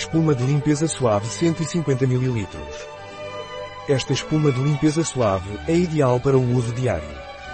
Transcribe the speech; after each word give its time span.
Espuma 0.00 0.34
de 0.34 0.42
limpeza 0.44 0.88
suave 0.88 1.26
150 1.26 2.06
ml. 2.06 2.48
Esta 3.86 4.14
espuma 4.14 4.50
de 4.50 4.58
limpeza 4.58 5.04
suave 5.04 5.50
é 5.68 5.76
ideal 5.76 6.18
para 6.18 6.38
o 6.38 6.56
uso 6.56 6.72
diário. 6.72 7.06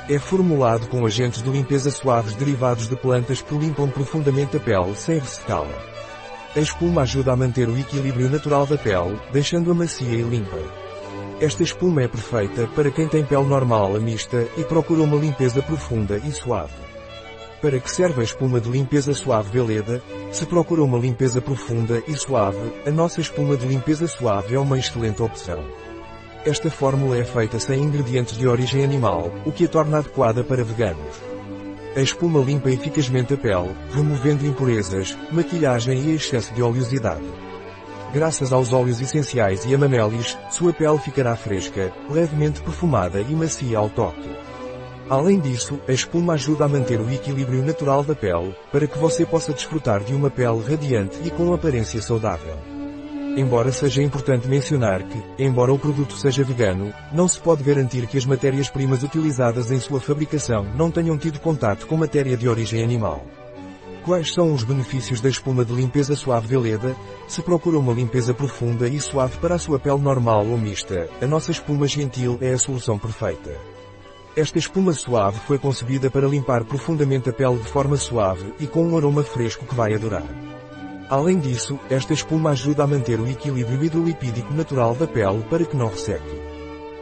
É 0.08 0.16
formulado 0.16 0.86
com 0.86 1.04
agentes 1.04 1.42
de 1.42 1.50
limpeza 1.50 1.90
suaves 1.90 2.36
derivados 2.36 2.88
de 2.88 2.94
plantas 2.94 3.42
que 3.42 3.52
limpam 3.52 3.88
profundamente 3.88 4.58
a 4.58 4.60
pele 4.60 4.94
sem 4.94 5.18
ressecá-la. 5.18 5.76
A 6.54 6.60
espuma 6.60 7.02
ajuda 7.02 7.32
a 7.32 7.36
manter 7.36 7.68
o 7.68 7.76
equilíbrio 7.76 8.30
natural 8.30 8.64
da 8.64 8.78
pele, 8.78 9.18
deixando-a 9.32 9.74
macia 9.74 10.08
e 10.08 10.22
limpa. 10.22 10.60
Esta 11.40 11.64
espuma 11.64 12.04
é 12.04 12.08
perfeita 12.08 12.68
para 12.76 12.92
quem 12.92 13.08
tem 13.08 13.24
pele 13.24 13.44
normal 13.44 13.96
a 13.96 13.98
mista 13.98 14.46
e 14.56 14.62
procura 14.62 15.02
uma 15.02 15.16
limpeza 15.16 15.60
profunda 15.62 16.16
e 16.24 16.30
suave. 16.30 16.95
Para 17.66 17.80
que 17.80 17.90
serve 17.90 18.20
a 18.20 18.24
espuma 18.24 18.60
de 18.60 18.70
limpeza 18.70 19.12
suave 19.12 19.50
Veleda? 19.50 20.00
Se 20.30 20.46
procura 20.46 20.84
uma 20.84 20.96
limpeza 20.96 21.40
profunda 21.40 22.00
e 22.06 22.14
suave, 22.14 22.60
a 22.86 22.92
nossa 22.92 23.20
espuma 23.20 23.56
de 23.56 23.66
limpeza 23.66 24.06
suave 24.06 24.54
é 24.54 24.58
uma 24.60 24.78
excelente 24.78 25.20
opção. 25.20 25.64
Esta 26.44 26.70
fórmula 26.70 27.18
é 27.18 27.24
feita 27.24 27.58
sem 27.58 27.82
ingredientes 27.82 28.38
de 28.38 28.46
origem 28.46 28.84
animal, 28.84 29.32
o 29.44 29.50
que 29.50 29.64
a 29.64 29.68
torna 29.68 29.98
adequada 29.98 30.44
para 30.44 30.62
veganos. 30.62 31.20
A 31.96 32.00
espuma 32.00 32.38
limpa 32.38 32.70
eficazmente 32.70 33.34
a 33.34 33.36
pele, 33.36 33.74
removendo 33.92 34.46
impurezas, 34.46 35.18
maquilhagem 35.32 35.98
e 36.02 36.14
excesso 36.14 36.54
de 36.54 36.62
oleosidade. 36.62 37.26
Graças 38.14 38.52
aos 38.52 38.72
óleos 38.72 39.00
essenciais 39.00 39.64
e 39.64 39.74
amamélis, 39.74 40.38
sua 40.52 40.72
pele 40.72 40.98
ficará 40.98 41.34
fresca, 41.34 41.92
levemente 42.08 42.62
perfumada 42.62 43.20
e 43.20 43.34
macia 43.34 43.78
ao 43.78 43.90
toque. 43.90 44.45
Além 45.08 45.38
disso, 45.38 45.78
a 45.86 45.92
espuma 45.92 46.32
ajuda 46.32 46.64
a 46.64 46.68
manter 46.68 47.00
o 47.00 47.08
equilíbrio 47.08 47.64
natural 47.64 48.02
da 48.02 48.14
pele, 48.14 48.52
para 48.72 48.88
que 48.88 48.98
você 48.98 49.24
possa 49.24 49.52
desfrutar 49.52 50.02
de 50.02 50.12
uma 50.12 50.28
pele 50.28 50.60
radiante 50.68 51.16
e 51.24 51.30
com 51.30 51.54
aparência 51.54 52.02
saudável. 52.02 52.56
Embora 53.36 53.70
seja 53.70 54.02
importante 54.02 54.48
mencionar 54.48 55.04
que, 55.04 55.22
embora 55.38 55.72
o 55.72 55.78
produto 55.78 56.16
seja 56.16 56.42
vegano, 56.42 56.92
não 57.12 57.28
se 57.28 57.38
pode 57.38 57.62
garantir 57.62 58.08
que 58.08 58.18
as 58.18 58.26
matérias-primas 58.26 59.04
utilizadas 59.04 59.70
em 59.70 59.78
sua 59.78 60.00
fabricação 60.00 60.64
não 60.74 60.90
tenham 60.90 61.16
tido 61.16 61.38
contato 61.38 61.86
com 61.86 61.96
matéria 61.96 62.36
de 62.36 62.48
origem 62.48 62.82
animal. 62.82 63.24
Quais 64.04 64.32
são 64.32 64.52
os 64.52 64.64
benefícios 64.64 65.20
da 65.20 65.28
espuma 65.28 65.64
de 65.64 65.72
limpeza 65.72 66.16
suave 66.16 66.48
Veleda? 66.48 66.96
Se 67.28 67.42
procura 67.42 67.78
uma 67.78 67.92
limpeza 67.92 68.34
profunda 68.34 68.88
e 68.88 68.98
suave 68.98 69.36
para 69.38 69.54
a 69.54 69.58
sua 69.58 69.78
pele 69.78 70.00
normal 70.00 70.46
ou 70.46 70.58
mista, 70.58 71.08
a 71.20 71.26
nossa 71.26 71.52
espuma 71.52 71.86
gentil 71.86 72.38
é 72.40 72.54
a 72.54 72.58
solução 72.58 72.98
perfeita. 72.98 73.75
Esta 74.36 74.58
espuma 74.58 74.92
suave 74.92 75.40
foi 75.46 75.58
concebida 75.58 76.10
para 76.10 76.28
limpar 76.28 76.62
profundamente 76.62 77.30
a 77.30 77.32
pele 77.32 77.56
de 77.56 77.68
forma 77.68 77.96
suave 77.96 78.52
e 78.60 78.66
com 78.66 78.86
um 78.86 78.94
aroma 78.94 79.22
fresco 79.22 79.64
que 79.64 79.74
vai 79.74 79.94
adorar. 79.94 80.26
Além 81.08 81.38
disso, 81.38 81.80
esta 81.88 82.12
espuma 82.12 82.50
ajuda 82.50 82.82
a 82.82 82.86
manter 82.86 83.18
o 83.18 83.26
equilíbrio 83.26 83.82
hidrolipídico 83.82 84.52
natural 84.52 84.94
da 84.94 85.06
pele 85.06 85.42
para 85.48 85.64
que 85.64 85.74
não 85.74 85.88
resseque. 85.88 86.38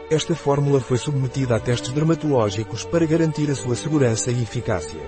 Esta 0.09 0.33
fórmula 0.33 0.79
foi 0.79 0.97
submetida 0.97 1.57
a 1.57 1.59
testes 1.59 1.91
dermatológicos 1.91 2.85
para 2.85 3.05
garantir 3.05 3.51
a 3.51 3.55
sua 3.55 3.75
segurança 3.75 4.31
e 4.31 4.41
eficácia. 4.41 5.01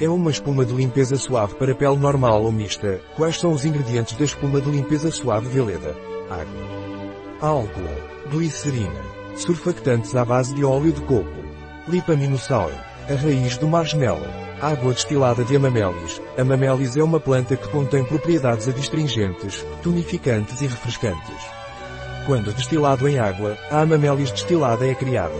É 0.00 0.08
uma 0.08 0.30
espuma 0.30 0.64
de 0.64 0.72
limpeza 0.72 1.16
suave 1.16 1.54
para 1.56 1.74
pele 1.74 1.98
normal 1.98 2.44
ou 2.44 2.50
mista. 2.50 2.98
Quais 3.14 3.38
são 3.38 3.52
os 3.52 3.66
ingredientes 3.66 4.16
da 4.16 4.24
espuma 4.24 4.58
de 4.58 4.70
limpeza 4.70 5.10
suave 5.10 5.48
Veleda? 5.48 5.94
Água. 6.30 7.42
Álcool. 7.42 8.30
Glicerina. 8.30 9.21
Surfactantes 9.34 10.14
à 10.14 10.24
base 10.24 10.54
de 10.54 10.62
óleo 10.64 10.92
de 10.92 11.00
coco. 11.00 11.30
Lipaminosauro. 11.88 12.74
A 13.08 13.14
raiz 13.14 13.56
do 13.56 13.66
marshmallow. 13.66 14.28
Água 14.60 14.92
destilada 14.92 15.42
de 15.42 15.56
amamélis. 15.56 16.20
Amamélis 16.38 16.96
é 16.96 17.02
uma 17.02 17.18
planta 17.18 17.56
que 17.56 17.68
contém 17.68 18.04
propriedades 18.04 18.68
adstringentes, 18.68 19.66
tonificantes 19.82 20.60
e 20.60 20.66
refrescantes. 20.66 21.42
Quando 22.26 22.52
destilado 22.52 23.08
em 23.08 23.18
água, 23.18 23.56
a 23.70 23.80
amamélis 23.80 24.30
destilada 24.30 24.86
é 24.86 24.94
criada. 24.94 25.34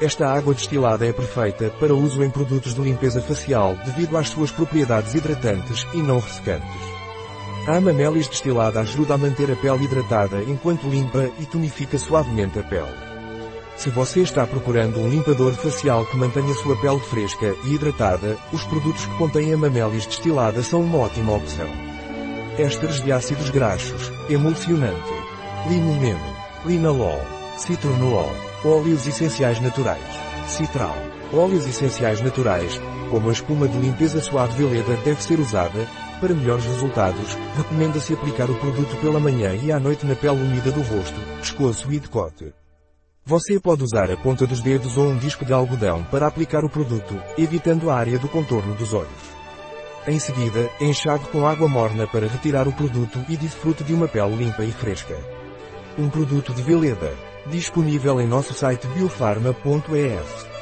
Esta 0.00 0.28
água 0.28 0.52
destilada 0.52 1.06
é 1.06 1.12
perfeita 1.12 1.70
para 1.80 1.94
uso 1.94 2.22
em 2.22 2.28
produtos 2.28 2.74
de 2.74 2.80
limpeza 2.82 3.22
facial 3.22 3.76
devido 3.86 4.16
às 4.18 4.28
suas 4.28 4.50
propriedades 4.50 5.14
hidratantes 5.14 5.86
e 5.94 5.98
não 5.98 6.18
ressecantes. 6.18 6.82
A 7.66 7.76
amamélis 7.76 8.28
destilada 8.28 8.80
ajuda 8.80 9.14
a 9.14 9.18
manter 9.18 9.50
a 9.50 9.56
pele 9.56 9.84
hidratada 9.84 10.42
enquanto 10.42 10.88
limpa 10.88 11.30
e 11.40 11.46
tonifica 11.46 11.96
suavemente 11.96 12.58
a 12.58 12.62
pele. 12.62 13.15
Se 13.76 13.90
você 13.90 14.22
está 14.22 14.46
procurando 14.46 14.98
um 14.98 15.08
limpador 15.08 15.52
facial 15.52 16.06
que 16.06 16.16
mantenha 16.16 16.54
sua 16.54 16.74
pele 16.76 16.98
fresca 16.98 17.54
e 17.64 17.74
hidratada, 17.74 18.38
os 18.50 18.64
produtos 18.64 19.04
que 19.04 19.18
contêm 19.18 19.52
amamélis 19.52 20.06
destilada 20.06 20.62
são 20.62 20.80
uma 20.80 20.98
ótima 20.98 21.34
opção. 21.34 21.68
Ésteres 22.58 23.02
de 23.02 23.12
ácidos 23.12 23.50
graxos, 23.50 24.10
emulsionante, 24.30 25.12
limoneno, 25.68 26.36
linalol, 26.64 27.20
citronolol, 27.58 28.32
óleos 28.64 29.06
essenciais 29.06 29.60
naturais, 29.60 30.02
citral, 30.46 30.96
óleos 31.30 31.66
essenciais 31.66 32.22
naturais, 32.22 32.80
como 33.10 33.28
a 33.28 33.32
espuma 33.32 33.68
de 33.68 33.78
limpeza 33.78 34.22
suave 34.22 34.54
Veleda 34.56 34.96
deve 35.04 35.22
ser 35.22 35.38
usada, 35.38 35.86
para 36.18 36.32
melhores 36.32 36.64
resultados, 36.64 37.36
recomenda-se 37.54 38.14
aplicar 38.14 38.50
o 38.50 38.54
produto 38.54 38.96
pela 39.02 39.20
manhã 39.20 39.54
e 39.54 39.70
à 39.70 39.78
noite 39.78 40.06
na 40.06 40.14
pele 40.14 40.40
úmida 40.40 40.72
do 40.72 40.80
rosto, 40.80 41.20
pescoço 41.40 41.92
e 41.92 42.00
decote. 42.00 42.54
Você 43.28 43.58
pode 43.58 43.82
usar 43.82 44.08
a 44.08 44.16
ponta 44.16 44.46
dos 44.46 44.60
dedos 44.60 44.96
ou 44.96 45.08
um 45.08 45.18
disco 45.18 45.44
de 45.44 45.52
algodão 45.52 46.04
para 46.04 46.28
aplicar 46.28 46.64
o 46.64 46.70
produto, 46.70 47.20
evitando 47.36 47.90
a 47.90 47.96
área 47.96 48.20
do 48.20 48.28
contorno 48.28 48.72
dos 48.76 48.94
olhos. 48.94 49.10
Em 50.06 50.16
seguida, 50.16 50.70
enxague 50.80 51.26
com 51.32 51.44
água 51.44 51.66
morna 51.66 52.06
para 52.06 52.28
retirar 52.28 52.68
o 52.68 52.72
produto 52.72 53.18
e 53.28 53.36
desfrute 53.36 53.82
de 53.82 53.92
uma 53.92 54.06
pele 54.06 54.36
limpa 54.36 54.64
e 54.64 54.70
fresca. 54.70 55.18
Um 55.98 56.08
produto 56.08 56.54
de 56.54 56.62
Veleda. 56.62 57.12
Disponível 57.46 58.20
em 58.20 58.28
nosso 58.28 58.54
site 58.54 58.86
biofarma.es. 58.86 60.55